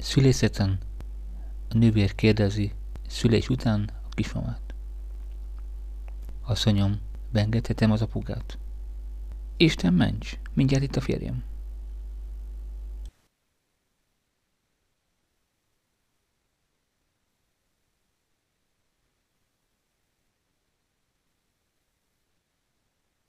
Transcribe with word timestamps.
Szülészeten 0.00 0.78
a 1.68 1.78
nővér 1.78 2.14
kérdezi 2.14 2.72
szülés 3.08 3.48
után 3.48 3.90
a 4.04 4.08
kismamát. 4.08 4.74
Asszonyom, 6.42 7.00
beengedhetem 7.32 7.90
az 7.90 8.02
apukát. 8.02 8.58
Isten 9.56 9.94
ments, 9.94 10.38
mindjárt 10.54 10.84
itt 10.84 10.96
a 10.96 11.00
férjem. 11.00 11.42